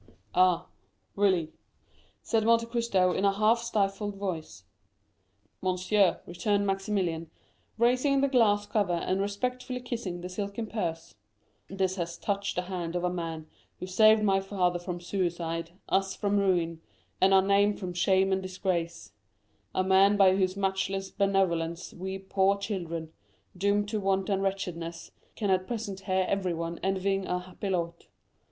[0.33, 0.65] "Ah,
[1.15, 1.53] really,"
[2.23, 4.63] said Monte Cristo in a half stifled voice.
[5.61, 7.29] "Monsieur," returned Maximilian,
[7.77, 11.13] raising the glass cover, and respectfully kissing the silken purse,
[11.67, 13.45] "this has touched the hand of a man
[13.79, 16.81] who saved my father from suicide, us from ruin,
[17.21, 23.13] and our name from shame and disgrace,—a man by whose matchless benevolence we poor children,
[23.55, 28.07] doomed to want and wretchedness, can at present hear everyone envying our happy lot.